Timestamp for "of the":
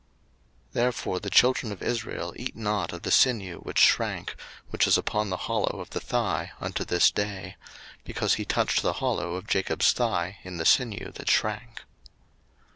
2.91-3.11, 5.79-5.99